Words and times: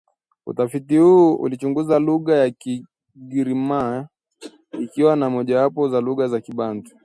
Utafiti 0.45 0.97
huu 0.97 1.33
ulichunguza 1.35 1.99
lugha 1.99 2.35
ya 2.35 2.51
Kigiriama 2.51 4.07
ikiwa 4.79 5.15
ni 5.15 5.25
mojawapo 5.27 5.89
ya 5.95 6.01
lugha 6.01 6.27
za 6.27 6.41
Kibantu 6.41 6.95